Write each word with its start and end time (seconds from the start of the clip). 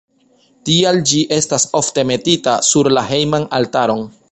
Tial 0.69 0.97
ĝi 1.11 1.19
estas 1.37 1.67
ofte 1.81 2.07
metita 2.13 2.57
sur 2.71 2.91
la 2.99 3.07
hejman 3.13 3.49
altaron. 3.59 4.03